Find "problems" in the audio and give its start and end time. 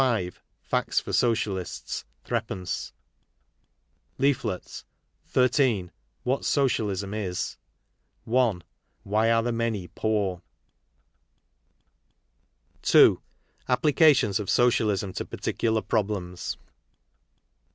15.83-16.57